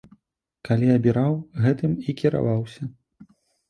[0.69, 1.33] Калі абіраў,
[1.67, 2.95] гэтым і кіраваўся.